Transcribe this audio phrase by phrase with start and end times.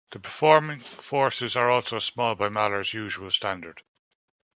[0.09, 3.83] The performing forces are also small by Mahler's usual standard.